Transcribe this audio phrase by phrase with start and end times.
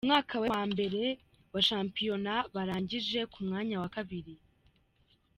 [0.03, 1.01] Mu mwaka we wa mbere
[1.53, 4.33] wa shampiyona barangije ku mwanya wa kabiri.